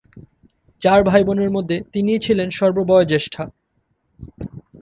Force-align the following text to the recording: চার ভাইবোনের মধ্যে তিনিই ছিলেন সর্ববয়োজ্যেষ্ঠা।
চার 0.81 0.99
ভাইবোনের 1.03 1.49
মধ্যে 1.51 1.77
তিনিই 1.93 2.19
ছিলেন 2.19 2.47
সর্ববয়োজ্যেষ্ঠা। 2.49 3.43